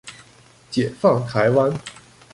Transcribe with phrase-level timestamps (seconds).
[0.71, 1.75] 解放台灣